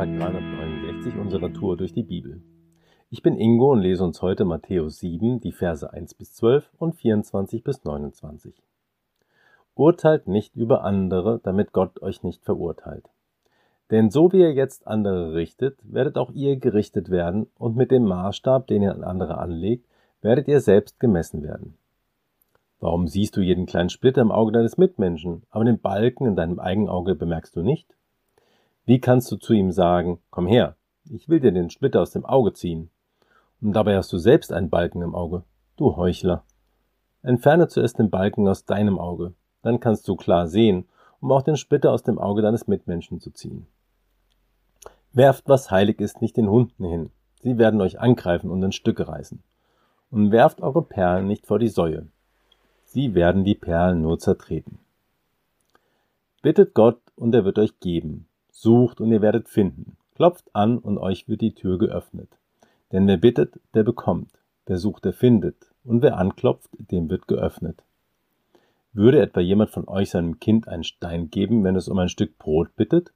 Tag 0.00 0.16
369 0.16 1.18
unserer 1.18 1.52
Tour 1.52 1.76
durch 1.76 1.92
die 1.92 2.02
Bibel. 2.02 2.40
Ich 3.10 3.22
bin 3.22 3.36
Ingo 3.36 3.72
und 3.72 3.82
lese 3.82 4.02
uns 4.02 4.22
heute 4.22 4.46
Matthäus 4.46 4.98
7, 4.98 5.40
die 5.40 5.52
Verse 5.52 5.92
1 5.92 6.14
bis 6.14 6.32
12 6.32 6.70
und 6.78 6.94
24 6.94 7.62
bis 7.62 7.84
29. 7.84 8.54
Urteilt 9.74 10.26
nicht 10.26 10.56
über 10.56 10.84
andere, 10.84 11.38
damit 11.42 11.74
Gott 11.74 12.00
euch 12.00 12.22
nicht 12.22 12.42
verurteilt. 12.46 13.10
Denn 13.90 14.08
so 14.08 14.32
wie 14.32 14.40
ihr 14.40 14.54
jetzt 14.54 14.86
andere 14.86 15.34
richtet, 15.34 15.76
werdet 15.82 16.16
auch 16.16 16.30
ihr 16.30 16.56
gerichtet 16.56 17.10
werden, 17.10 17.48
und 17.58 17.76
mit 17.76 17.90
dem 17.90 18.04
Maßstab, 18.04 18.68
den 18.68 18.80
ihr 18.80 18.94
an 18.94 19.04
andere 19.04 19.36
anlegt, 19.36 19.86
werdet 20.22 20.48
ihr 20.48 20.62
selbst 20.62 20.98
gemessen 20.98 21.42
werden. 21.42 21.76
Warum 22.78 23.06
siehst 23.06 23.36
du 23.36 23.42
jeden 23.42 23.66
kleinen 23.66 23.90
Splitter 23.90 24.22
im 24.22 24.32
Auge 24.32 24.52
deines 24.52 24.78
Mitmenschen, 24.78 25.42
aber 25.50 25.66
den 25.66 25.78
Balken 25.78 26.24
in 26.24 26.36
deinem 26.36 26.58
eigenen 26.58 26.88
Auge 26.88 27.14
bemerkst 27.14 27.54
du 27.54 27.60
nicht? 27.60 27.94
Wie 28.86 29.00
kannst 29.00 29.30
du 29.30 29.36
zu 29.36 29.52
ihm 29.52 29.72
sagen, 29.72 30.18
komm 30.30 30.46
her, 30.46 30.76
ich 31.10 31.28
will 31.28 31.40
dir 31.40 31.52
den 31.52 31.70
Splitter 31.70 32.00
aus 32.00 32.10
dem 32.10 32.24
Auge 32.24 32.52
ziehen? 32.52 32.90
Und 33.60 33.72
dabei 33.72 33.96
hast 33.96 34.12
du 34.12 34.18
selbst 34.18 34.52
einen 34.52 34.70
Balken 34.70 35.02
im 35.02 35.14
Auge, 35.14 35.44
du 35.76 35.96
Heuchler. 35.96 36.44
Entferne 37.22 37.68
zuerst 37.68 37.98
den 37.98 38.10
Balken 38.10 38.48
aus 38.48 38.64
deinem 38.64 38.98
Auge, 38.98 39.34
dann 39.62 39.80
kannst 39.80 40.08
du 40.08 40.16
klar 40.16 40.48
sehen, 40.48 40.88
um 41.20 41.30
auch 41.32 41.42
den 41.42 41.56
Splitter 41.56 41.92
aus 41.92 42.02
dem 42.02 42.18
Auge 42.18 42.42
deines 42.42 42.66
Mitmenschen 42.66 43.20
zu 43.20 43.30
ziehen. 43.30 43.66
Werft, 45.12 45.48
was 45.48 45.70
heilig 45.70 46.00
ist, 46.00 46.22
nicht 46.22 46.36
den 46.36 46.48
Hunden 46.48 46.84
hin. 46.84 47.10
Sie 47.42 47.58
werden 47.58 47.80
euch 47.80 48.00
angreifen 48.00 48.50
und 48.50 48.62
in 48.62 48.72
Stücke 48.72 49.08
reißen. 49.08 49.42
Und 50.10 50.30
werft 50.30 50.60
eure 50.60 50.82
Perlen 50.82 51.26
nicht 51.26 51.46
vor 51.46 51.58
die 51.58 51.68
Säue. 51.68 52.06
Sie 52.84 53.14
werden 53.14 53.44
die 53.44 53.54
Perlen 53.54 54.02
nur 54.02 54.18
zertreten. 54.18 54.78
Bittet 56.42 56.74
Gott 56.74 57.00
und 57.16 57.34
er 57.34 57.44
wird 57.44 57.58
euch 57.58 57.78
geben. 57.80 58.26
Sucht 58.52 59.00
und 59.00 59.12
ihr 59.12 59.22
werdet 59.22 59.48
finden. 59.48 59.96
Klopft 60.14 60.54
an 60.54 60.78
und 60.78 60.98
euch 60.98 61.28
wird 61.28 61.40
die 61.40 61.54
Tür 61.54 61.78
geöffnet. 61.78 62.28
Denn 62.92 63.06
wer 63.06 63.16
bittet, 63.16 63.60
der 63.74 63.84
bekommt. 63.84 64.30
Wer 64.66 64.78
sucht, 64.78 65.04
der 65.04 65.12
findet. 65.12 65.72
Und 65.84 66.02
wer 66.02 66.18
anklopft, 66.18 66.70
dem 66.78 67.08
wird 67.10 67.26
geöffnet. 67.26 67.82
Würde 68.92 69.20
etwa 69.20 69.40
jemand 69.40 69.70
von 69.70 69.88
euch 69.88 70.10
seinem 70.10 70.40
Kind 70.40 70.66
einen 70.66 70.84
Stein 70.84 71.30
geben, 71.30 71.62
wenn 71.64 71.76
es 71.76 71.88
um 71.88 71.98
ein 71.98 72.08
Stück 72.08 72.38
Brot 72.38 72.74
bittet? 72.76 73.12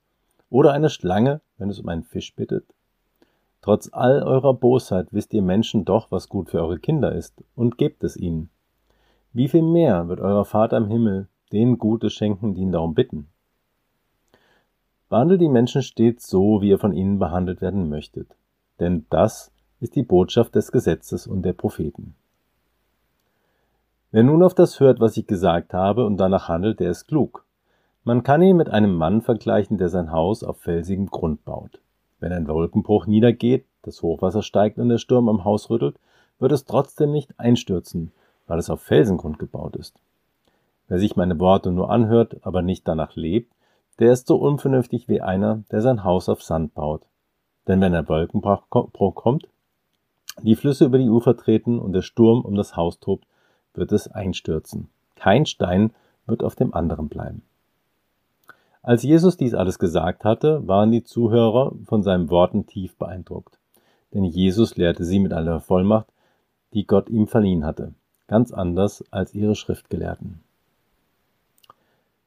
Oder 0.49 0.73
eine 0.73 0.89
Schlange, 0.89 1.41
wenn 1.59 1.69
es 1.69 1.81
um 1.81 1.89
einen 1.89 2.05
Fisch 2.05 2.35
bittet? 2.35 2.65
Trotz 3.61 3.89
all 3.93 4.23
eurer 4.23 4.55
Bosheit 4.55 5.09
wisst 5.11 5.35
ihr 5.35 5.43
Menschen 5.43 5.85
doch, 5.85 6.11
was 6.11 6.29
gut 6.29 6.51
für 6.51 6.61
eure 6.61 6.79
Kinder 6.79 7.13
ist, 7.13 7.43
und 7.57 7.77
gebt 7.79 8.05
es 8.05 8.17
ihnen. 8.17 8.51
Wie 9.33 9.49
viel 9.49 9.63
mehr 9.63 10.07
wird 10.09 10.21
euer 10.21 10.45
Vater 10.45 10.77
im 10.77 10.87
Himmel 10.87 11.29
denen 11.51 11.79
Gutes 11.79 12.13
schenken, 12.13 12.55
die 12.55 12.63
ihn 12.63 12.73
darum 12.73 12.95
bitten? 12.95 13.29
Behandelt 15.15 15.43
die 15.43 15.49
Menschen 15.49 15.83
stets 15.83 16.27
so, 16.27 16.61
wie 16.61 16.71
ihr 16.71 16.81
von 16.81 16.93
ihnen 16.93 17.21
behandelt 17.21 17.61
werden 17.61 17.89
möchtet, 17.89 18.27
denn 18.81 19.07
das 19.11 19.53
ist 19.79 19.95
die 19.95 20.03
Botschaft 20.03 20.57
des 20.57 20.73
Gesetzes 20.73 21.29
und 21.29 21.43
der 21.43 21.53
Propheten. 21.53 22.17
Wer 24.11 24.25
nun 24.25 24.43
auf 24.43 24.55
das 24.55 24.81
hört, 24.81 24.99
was 24.99 25.17
ich 25.17 25.29
gesagt 25.29 25.73
habe, 25.73 26.05
und 26.05 26.17
danach 26.17 26.49
handelt, 26.49 26.81
der 26.81 26.91
ist 26.91 27.07
klug. 27.07 27.45
Man 28.03 28.25
kann 28.25 28.43
ihn 28.43 28.57
mit 28.57 28.71
einem 28.71 28.97
Mann 28.97 29.23
vergleichen, 29.23 29.79
der 29.79 29.89
sein 29.89 30.11
Haus 30.11 30.43
auf 30.43 30.59
felsigem 30.59 31.07
Grund 31.07 31.45
baut. 31.45 31.79
Wenn 32.19 32.33
ein 32.33 32.49
Wolkenbruch 32.49 33.07
niedergeht, 33.07 33.67
das 33.83 34.03
Hochwasser 34.03 34.43
steigt 34.43 34.81
und 34.81 34.89
der 34.89 34.99
Sturm 34.99 35.29
am 35.29 35.45
Haus 35.45 35.71
rüttelt, 35.71 35.95
wird 36.41 36.51
es 36.51 36.65
trotzdem 36.65 37.13
nicht 37.13 37.39
einstürzen, 37.39 38.11
weil 38.49 38.59
es 38.59 38.69
auf 38.69 38.81
Felsengrund 38.81 39.39
gebaut 39.39 39.77
ist. 39.77 39.95
Wer 40.89 40.99
sich 40.99 41.15
meine 41.15 41.39
Worte 41.39 41.71
nur 41.71 41.89
anhört, 41.89 42.39
aber 42.43 42.63
nicht 42.63 42.89
danach 42.89 43.15
lebt, 43.15 43.54
der 43.99 44.13
ist 44.13 44.27
so 44.27 44.37
unvernünftig 44.37 45.09
wie 45.09 45.21
einer, 45.21 45.65
der 45.71 45.81
sein 45.81 46.05
Haus 46.05 46.29
auf 46.29 46.43
Sand 46.43 46.75
baut. 46.75 47.03
Denn 47.67 47.81
wenn 47.81 47.95
ein 47.95 48.09
Wolkenbruch 48.09 49.15
kommt, 49.15 49.49
die 50.43 50.57
Flüsse 50.57 50.87
über 50.87 50.99
die 50.99 51.09
Ufer 51.09 51.37
treten 51.37 51.79
und 51.79 51.93
der 51.93 52.03
Sturm 52.03 52.45
um 52.45 52.55
das 52.55 52.77
Haus 52.77 52.99
tobt, 52.99 53.27
wird 53.75 53.93
es 53.93 54.09
einstürzen. 54.09 54.89
Kein 55.15 55.47
Stein 55.47 55.93
wird 56.27 56.43
auf 56.43 56.57
dem 56.57 56.75
anderen 56.75 57.09
bleiben. 57.09 57.43
Als 58.83 59.03
Jesus 59.03 59.37
dies 59.37 59.55
alles 59.55 59.79
gesagt 59.79 60.25
hatte, 60.25 60.67
waren 60.67 60.93
die 60.93 61.05
Zuhörer 61.05 61.73
von 61.85 62.03
seinen 62.03 62.29
Worten 62.31 62.67
tief 62.67 62.97
beeindruckt. 62.97 63.59
Denn 64.13 64.25
Jesus 64.25 64.77
lehrte 64.77 65.05
sie 65.05 65.19
mit 65.19 65.33
aller 65.33 65.61
Vollmacht, 65.61 66.07
die 66.75 66.87
Gott 66.87 67.09
ihm 67.09 67.27
verliehen 67.27 67.65
hatte, 67.65 67.95
ganz 68.27 68.53
anders 68.53 69.03
als 69.11 69.35
ihre 69.35 69.55
Schriftgelehrten. 69.55 70.43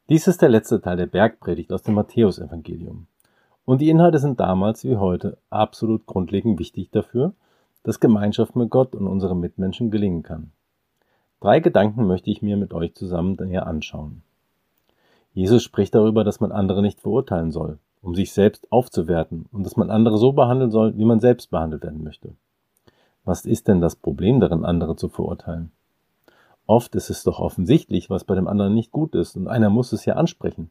Dies 0.09 0.25
ist 0.25 0.41
der 0.41 0.47
letzte 0.47 0.79
Teil 0.79 0.95
der 0.95 1.05
Bergpredigt 1.05 1.73
aus 1.73 1.83
dem 1.83 1.95
Matthäusevangelium. 1.95 3.07
Und 3.65 3.81
die 3.81 3.89
Inhalte 3.89 4.19
sind 4.19 4.39
damals 4.39 4.85
wie 4.85 4.95
heute 4.95 5.37
absolut 5.49 6.05
grundlegend 6.05 6.59
wichtig 6.59 6.89
dafür, 6.91 7.33
dass 7.83 7.99
Gemeinschaft 7.99 8.55
mit 8.55 8.69
Gott 8.69 8.95
und 8.95 9.05
unseren 9.05 9.41
Mitmenschen 9.41 9.91
gelingen 9.91 10.23
kann. 10.23 10.51
Drei 11.41 11.59
Gedanken 11.59 12.07
möchte 12.07 12.29
ich 12.29 12.41
mir 12.41 12.55
mit 12.55 12.73
euch 12.73 12.95
zusammen 12.95 13.35
näher 13.35 13.67
anschauen. 13.67 14.21
Jesus 15.33 15.61
spricht 15.61 15.93
darüber, 15.93 16.23
dass 16.23 16.39
man 16.39 16.53
andere 16.53 16.81
nicht 16.81 17.01
verurteilen 17.01 17.51
soll, 17.51 17.77
um 18.01 18.15
sich 18.15 18.31
selbst 18.31 18.71
aufzuwerten 18.71 19.47
und 19.51 19.65
dass 19.65 19.75
man 19.75 19.91
andere 19.91 20.17
so 20.17 20.31
behandeln 20.31 20.71
soll, 20.71 20.97
wie 20.97 21.05
man 21.05 21.19
selbst 21.19 21.51
behandelt 21.51 21.83
werden 21.83 22.05
möchte. 22.05 22.31
Was 23.25 23.45
ist 23.45 23.67
denn 23.67 23.81
das 23.81 23.97
Problem 23.97 24.39
darin, 24.39 24.63
andere 24.63 24.95
zu 24.95 25.09
verurteilen? 25.09 25.71
Oft 26.67 26.95
ist 26.95 27.09
es 27.09 27.23
doch 27.23 27.39
offensichtlich, 27.39 28.09
was 28.09 28.25
bei 28.25 28.35
dem 28.35 28.47
anderen 28.47 28.73
nicht 28.73 28.91
gut 28.91 29.15
ist, 29.15 29.37
und 29.37 29.47
einer 29.47 29.69
muss 29.69 29.93
es 29.93 30.03
ja 30.03 30.15
ansprechen. 30.15 30.69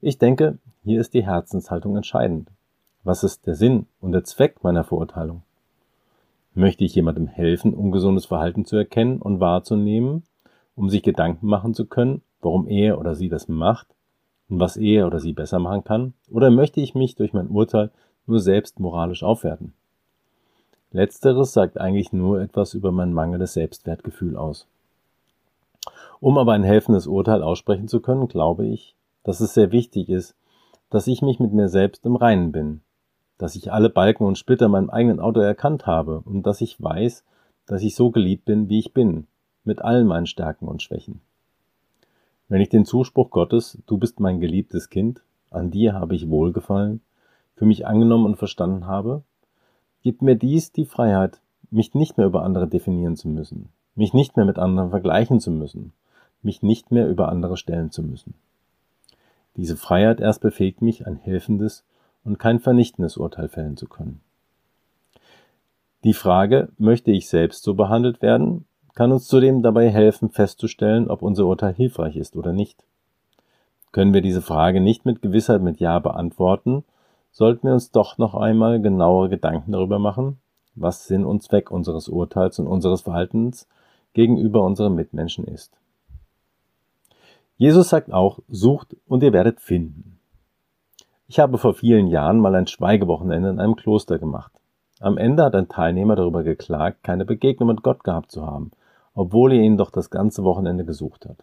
Ich 0.00 0.18
denke, 0.18 0.58
hier 0.82 0.98
ist 0.98 1.12
die 1.12 1.26
Herzenshaltung 1.26 1.94
entscheidend. 1.96 2.50
Was 3.04 3.22
ist 3.22 3.46
der 3.46 3.54
Sinn 3.54 3.86
und 4.00 4.12
der 4.12 4.24
Zweck 4.24 4.64
meiner 4.64 4.82
Verurteilung? 4.82 5.42
Möchte 6.54 6.84
ich 6.84 6.94
jemandem 6.94 7.26
helfen, 7.26 7.74
ungesundes 7.74 8.24
Verhalten 8.24 8.64
zu 8.64 8.76
erkennen 8.76 9.20
und 9.20 9.40
wahrzunehmen, 9.40 10.24
um 10.74 10.88
sich 10.88 11.02
Gedanken 11.02 11.46
machen 11.46 11.74
zu 11.74 11.84
können, 11.84 12.22
warum 12.40 12.66
er 12.66 12.98
oder 12.98 13.14
sie 13.14 13.28
das 13.28 13.46
macht 13.46 13.88
und 14.48 14.58
was 14.58 14.78
er 14.78 15.06
oder 15.06 15.20
sie 15.20 15.34
besser 15.34 15.58
machen 15.58 15.84
kann? 15.84 16.14
Oder 16.30 16.50
möchte 16.50 16.80
ich 16.80 16.94
mich 16.94 17.14
durch 17.14 17.34
mein 17.34 17.48
Urteil 17.48 17.90
nur 18.26 18.40
selbst 18.40 18.80
moralisch 18.80 19.22
aufwerten? 19.22 19.74
Letzteres 20.92 21.52
sagt 21.52 21.78
eigentlich 21.78 22.12
nur 22.14 22.40
etwas 22.40 22.72
über 22.72 22.90
mein 22.90 23.12
mangelndes 23.12 23.52
Selbstwertgefühl 23.52 24.36
aus. 24.36 24.66
Um 26.20 26.38
aber 26.38 26.52
ein 26.52 26.62
helfendes 26.62 27.06
Urteil 27.06 27.42
aussprechen 27.42 27.88
zu 27.88 28.00
können, 28.00 28.28
glaube 28.28 28.66
ich, 28.66 28.96
dass 29.22 29.40
es 29.40 29.54
sehr 29.54 29.72
wichtig 29.72 30.08
ist, 30.08 30.36
dass 30.90 31.06
ich 31.06 31.22
mich 31.22 31.40
mit 31.40 31.52
mir 31.52 31.68
selbst 31.68 32.06
im 32.06 32.16
Reinen 32.16 32.52
bin, 32.52 32.80
dass 33.38 33.56
ich 33.56 33.72
alle 33.72 33.90
Balken 33.90 34.24
und 34.24 34.38
Splitter 34.38 34.66
in 34.66 34.72
meinem 34.72 34.90
eigenen 34.90 35.20
Auto 35.20 35.40
erkannt 35.40 35.86
habe 35.86 36.20
und 36.24 36.44
dass 36.46 36.60
ich 36.60 36.80
weiß, 36.80 37.24
dass 37.66 37.82
ich 37.82 37.94
so 37.94 38.10
geliebt 38.10 38.44
bin, 38.44 38.68
wie 38.68 38.78
ich 38.78 38.92
bin, 38.92 39.26
mit 39.64 39.82
allen 39.82 40.06
meinen 40.06 40.26
Stärken 40.26 40.68
und 40.68 40.82
Schwächen. 40.82 41.20
Wenn 42.48 42.60
ich 42.60 42.68
den 42.68 42.84
Zuspruch 42.84 43.30
Gottes, 43.30 43.82
du 43.86 43.96
bist 43.96 44.20
mein 44.20 44.38
geliebtes 44.38 44.90
Kind, 44.90 45.22
an 45.50 45.70
dir 45.70 45.94
habe 45.94 46.14
ich 46.14 46.28
wohlgefallen, 46.28 47.00
für 47.56 47.64
mich 47.64 47.86
angenommen 47.86 48.26
und 48.26 48.36
verstanden 48.36 48.86
habe, 48.86 49.22
gibt 50.02 50.22
mir 50.22 50.36
dies 50.36 50.72
die 50.72 50.84
Freiheit, 50.84 51.40
mich 51.70 51.94
nicht 51.94 52.18
mehr 52.18 52.26
über 52.26 52.42
andere 52.42 52.68
definieren 52.68 53.16
zu 53.16 53.28
müssen, 53.28 53.70
mich 53.94 54.12
nicht 54.12 54.36
mehr 54.36 54.44
mit 54.44 54.58
anderen 54.58 54.90
vergleichen 54.90 55.40
zu 55.40 55.50
müssen, 55.50 55.92
mich 56.44 56.62
nicht 56.62 56.90
mehr 56.90 57.08
über 57.08 57.28
andere 57.28 57.56
stellen 57.56 57.90
zu 57.90 58.02
müssen. 58.02 58.34
Diese 59.56 59.76
Freiheit 59.76 60.20
erst 60.20 60.40
befähigt 60.40 60.82
mich, 60.82 61.06
ein 61.06 61.16
helfendes 61.16 61.84
und 62.24 62.38
kein 62.38 62.58
vernichtendes 62.58 63.16
Urteil 63.16 63.48
fällen 63.48 63.76
zu 63.76 63.86
können. 63.86 64.20
Die 66.02 66.12
Frage, 66.12 66.68
möchte 66.76 67.10
ich 67.10 67.28
selbst 67.28 67.62
so 67.62 67.74
behandelt 67.74 68.20
werden, 68.20 68.66
kann 68.94 69.12
uns 69.12 69.26
zudem 69.26 69.62
dabei 69.62 69.90
helfen, 69.90 70.30
festzustellen, 70.30 71.08
ob 71.08 71.22
unser 71.22 71.46
Urteil 71.46 71.74
hilfreich 71.74 72.16
ist 72.16 72.36
oder 72.36 72.52
nicht. 72.52 72.84
Können 73.92 74.12
wir 74.12 74.20
diese 74.20 74.42
Frage 74.42 74.80
nicht 74.80 75.04
mit 75.04 75.22
Gewissheit 75.22 75.62
mit 75.62 75.80
Ja 75.80 75.98
beantworten, 75.98 76.84
sollten 77.30 77.66
wir 77.66 77.74
uns 77.74 77.90
doch 77.90 78.18
noch 78.18 78.34
einmal 78.34 78.80
genauere 78.80 79.28
Gedanken 79.28 79.72
darüber 79.72 79.98
machen, 79.98 80.38
was 80.74 81.06
Sinn 81.06 81.24
und 81.24 81.42
Zweck 81.42 81.70
unseres 81.70 82.08
Urteils 82.08 82.58
und 82.58 82.66
unseres 82.66 83.02
Verhaltens 83.02 83.68
gegenüber 84.12 84.62
unseren 84.62 84.94
Mitmenschen 84.94 85.44
ist. 85.44 85.72
Jesus 87.56 87.88
sagt 87.88 88.12
auch, 88.12 88.40
sucht 88.48 88.96
und 89.06 89.22
ihr 89.22 89.32
werdet 89.32 89.60
finden. 89.60 90.18
Ich 91.28 91.38
habe 91.38 91.58
vor 91.58 91.74
vielen 91.74 92.08
Jahren 92.08 92.38
mal 92.38 92.54
ein 92.54 92.66
Schweigewochenende 92.66 93.50
in 93.50 93.60
einem 93.60 93.76
Kloster 93.76 94.18
gemacht. 94.18 94.52
Am 95.00 95.18
Ende 95.18 95.44
hat 95.44 95.54
ein 95.54 95.68
Teilnehmer 95.68 96.16
darüber 96.16 96.42
geklagt, 96.42 97.02
keine 97.02 97.24
Begegnung 97.24 97.68
mit 97.68 97.82
Gott 97.82 98.04
gehabt 98.04 98.30
zu 98.30 98.46
haben 98.46 98.70
obwohl 99.14 99.52
er 99.52 99.62
ihn 99.62 99.76
doch 99.76 99.90
das 99.90 100.10
ganze 100.10 100.44
Wochenende 100.44 100.84
gesucht 100.84 101.26
hat. 101.26 101.38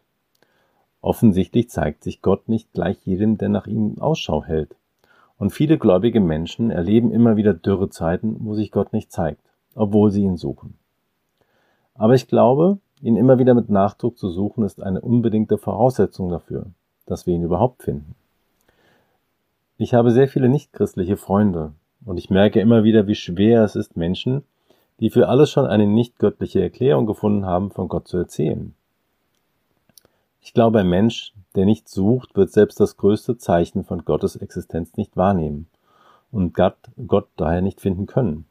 Offensichtlich 1.00 1.70
zeigt 1.70 2.04
sich 2.04 2.22
Gott 2.22 2.48
nicht 2.48 2.74
gleich 2.74 2.98
jedem, 3.06 3.38
der 3.38 3.50
nach 3.50 3.66
ihm 3.66 4.00
Ausschau 4.00 4.44
hält. 4.44 4.76
Und 5.38 5.52
viele 5.52 5.80
gläubige 5.80 6.20
Menschen 6.20 6.70
erleben 6.70 7.12
immer 7.12 7.38
wieder 7.38 7.54
Dürrezeiten, 7.54 8.36
wo 8.42 8.54
sich 8.54 8.72
Gott 8.72 8.94
nicht 8.94 9.12
zeigt, 9.12 9.42
obwohl 9.74 10.12
sie 10.12 10.22
ihn 10.22 10.38
suchen. 10.38 10.78
Aber 11.96 12.14
ich 12.14 12.28
glaube, 12.28 12.78
ihn 13.02 13.18
immer 13.18 13.40
wieder 13.40 13.54
mit 13.54 13.70
Nachdruck 13.70 14.18
zu 14.18 14.30
suchen, 14.30 14.64
ist 14.64 14.82
eine 14.82 15.02
unbedingte 15.02 15.58
Voraussetzung 15.58 16.30
dafür, 16.30 16.68
dass 17.06 17.26
wir 17.26 17.34
ihn 17.34 17.44
überhaupt 17.44 17.84
finden. 17.84 18.16
Ich 19.78 19.94
habe 19.94 20.12
sehr 20.12 20.28
viele 20.28 20.50
nichtchristliche 20.50 21.18
Freunde 21.18 21.74
und 22.06 22.18
ich 22.18 22.30
merke 22.30 22.62
immer 22.62 22.84
wieder, 22.84 23.08
wie 23.08 23.16
schwer 23.16 23.64
es 23.64 23.76
ist, 23.76 23.98
Menschen, 23.98 24.44
die 25.00 25.10
für 25.10 25.28
alles 25.28 25.50
schon 25.50 25.66
eine 25.66 25.88
nicht 25.88 26.20
göttliche 26.20 26.62
Erklärung 26.62 27.08
gefunden 27.08 27.46
haben, 27.46 27.72
von 27.72 27.88
Gott 27.88 28.08
zu 28.08 28.18
erzählen. 28.18 28.76
Ich 30.40 30.54
glaube, 30.54 30.80
ein 30.80 30.90
Mensch, 30.90 31.34
der 31.56 31.66
nicht 31.66 31.90
sucht, 31.90 32.36
wird 32.36 32.52
selbst 32.52 32.80
das 32.80 32.98
größte 32.98 33.38
Zeichen 33.38 33.84
von 33.84 34.06
Gottes 34.06 34.36
Existenz 34.36 34.96
nicht 34.98 35.18
wahrnehmen 35.18 35.68
und 36.32 36.54
Gott, 36.54 36.78
Gott 37.08 37.28
daher 37.36 37.62
nicht 37.62 37.82
finden 37.82 38.06
können. 38.06 38.46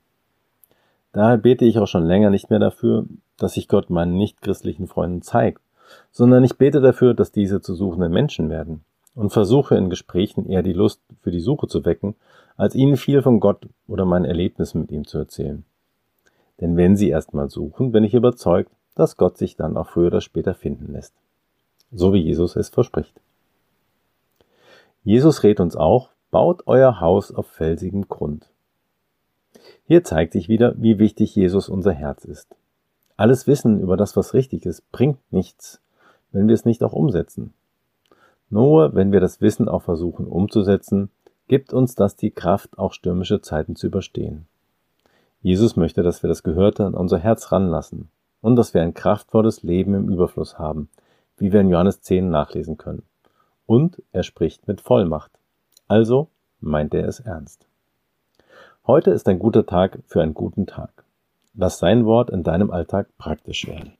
Daher 1.13 1.39
bete 1.39 1.65
ich 1.65 1.79
auch 1.79 1.89
schon 1.89 2.05
länger 2.05 2.31
nicht 2.31 2.51
mehr 2.51 2.59
dafür, 2.59 3.07
dass 3.37 3.55
sich 3.55 3.69
Gott 3.69 3.91
meinen 3.91 4.17
nichtchristlichen 4.17 4.87
Freunden 4.87 5.23
zeigt, 5.23 5.61
sondern 6.13 6.45
ich 6.45 6.57
bete 6.57 6.81
dafür, 6.81 7.15
dass 7.15 7.33
diese 7.33 7.61
zu 7.61 7.75
suchenden 7.75 8.13
Menschen 8.13 8.49
werden 8.49 8.85
und 9.15 9.31
versuche 9.31 9.77
in 9.77 9.91
Gesprächen 9.91 10.47
eher 10.49 10.63
die 10.63 10.73
Lust 10.73 11.01
für 11.21 11.31
die 11.31 11.41
Suche 11.41 11.67
zu 11.67 11.85
wecken, 11.85 12.15
als 12.57 12.75
ihnen 12.75 12.97
viel 12.97 13.23
von 13.23 13.41
Gott 13.41 13.69
oder 13.89 14.05
meinen 14.05 14.25
Erlebnissen 14.25 14.83
mit 14.83 14.93
ihm 14.93 15.07
zu 15.07 15.19
erzählen. 15.19 15.65
Denn 16.61 16.77
wenn 16.77 16.97
sie 16.97 17.09
erstmal 17.09 17.49
suchen, 17.49 17.91
bin 17.91 18.05
ich 18.05 18.15
überzeugt, 18.15 18.71
dass 18.95 19.17
Gott 19.17 19.39
sich 19.39 19.57
dann 19.57 19.77
auch 19.77 19.89
früher 19.89 20.09
oder 20.09 20.21
später 20.21 20.55
finden 20.55 20.93
lässt. 20.93 21.15
So 21.91 22.13
wie 22.13 22.21
Jesus 22.21 22.55
es 22.55 22.69
verspricht. 22.69 23.21
Jesus 25.03 25.43
rät 25.43 25.59
uns 25.59 25.75
auch, 25.75 26.11
baut 26.31 26.63
euer 26.67 27.01
Haus 27.01 27.33
auf 27.33 27.47
felsigem 27.47 28.09
Grund. 28.09 28.51
Hier 29.85 30.05
zeigt 30.05 30.33
sich 30.33 30.49
wieder, 30.49 30.75
wie 30.77 30.99
wichtig 30.99 31.35
Jesus 31.35 31.69
unser 31.69 31.93
Herz 31.93 32.25
ist. 32.25 32.57
Alles 33.17 33.47
Wissen 33.47 33.81
über 33.81 33.97
das, 33.97 34.17
was 34.17 34.35
richtig 34.35 34.65
ist, 34.67 34.91
bringt 34.93 35.19
nichts, 35.31 35.81
wenn 36.33 36.49
wir 36.49 36.55
es 36.55 36.65
nicht 36.65 36.83
auch 36.83 36.93
umsetzen. 36.93 37.53
Nur 38.49 38.95
wenn 38.95 39.13
wir 39.13 39.21
das 39.21 39.41
Wissen 39.41 39.69
auch 39.69 39.83
versuchen 39.83 40.27
umzusetzen, 40.27 41.11
gibt 41.49 41.73
uns 41.73 41.95
das 41.95 42.17
die 42.17 42.31
Kraft, 42.31 42.79
auch 42.79 42.93
stürmische 42.93 43.41
Zeiten 43.41 43.77
zu 43.77 43.89
überstehen. 43.89 44.47
Jesus 45.43 45.77
möchte, 45.77 46.03
dass 46.03 46.23
wir 46.23 46.29
das 46.29 46.43
Gehörte 46.43 46.85
an 46.85 46.95
unser 46.95 47.19
Herz 47.19 47.51
ranlassen 47.51 48.09
und 48.41 48.57
dass 48.57 48.75
wir 48.75 48.83
ein 48.83 48.95
kraftvolles 48.95 49.63
Leben 49.63 49.95
im 49.95 50.09
Überfluss 50.09 50.59
haben, 50.59 50.89
wie 51.37 51.53
wir 51.53 51.61
in 51.61 51.71
Johannes 51.71 52.03
10 52.03 52.31
nachlesen 52.31 52.77
können. 52.77 53.03
Und 53.67 54.03
er 54.13 54.23
spricht 54.23 54.69
mit 54.69 54.81
Vollmacht. 54.81 55.33
Also 55.89 56.29
meint 56.61 56.95
er 56.95 57.07
es 57.09 57.21
ernst. 57.21 57.67
Heute 58.93 59.13
ist 59.13 59.29
ein 59.29 59.39
guter 59.39 59.67
Tag 59.67 60.01
für 60.09 60.21
einen 60.21 60.35
guten 60.35 60.67
Tag. 60.67 61.05
Lass 61.55 61.79
sein 61.79 62.07
Wort 62.07 62.29
in 62.29 62.43
deinem 62.43 62.73
Alltag 62.73 63.07
praktisch 63.19 63.69
werden. 63.69 63.93